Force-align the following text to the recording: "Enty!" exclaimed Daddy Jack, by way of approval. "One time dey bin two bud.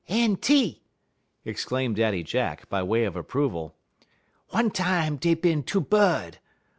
"Enty!" 0.09 0.79
exclaimed 1.45 1.95
Daddy 1.97 2.23
Jack, 2.23 2.67
by 2.69 2.81
way 2.81 3.03
of 3.03 3.15
approval. 3.15 3.75
"One 4.49 4.71
time 4.71 5.17
dey 5.17 5.35
bin 5.35 5.61
two 5.61 5.79
bud. 5.79 6.39